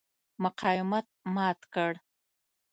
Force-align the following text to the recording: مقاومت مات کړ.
مقاومت 0.43 1.07
مات 1.35 1.59
کړ. 1.73 1.93